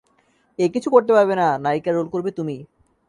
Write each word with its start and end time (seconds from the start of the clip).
এ 0.59 0.65
কিছু 0.73 0.87
করতে 0.89 1.11
পারবে 1.13 1.35
না, 1.41 1.47
নায়িকার 1.63 1.93
রোল 1.95 2.07
করবে 2.13 2.29
তুমি। 2.31 2.55